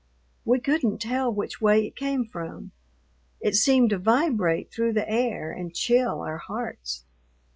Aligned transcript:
We 0.45 0.59
couldn't 0.59 0.97
tell 0.97 1.31
which 1.31 1.61
way 1.61 1.85
it 1.85 1.95
came 1.95 2.25
from; 2.25 2.71
it 3.39 3.53
seemed 3.55 3.91
to 3.91 3.99
vibrate 3.99 4.71
through 4.71 4.93
the 4.93 5.07
air 5.07 5.51
and 5.51 5.75
chill 5.75 6.21
our 6.21 6.39
hearts. 6.39 7.05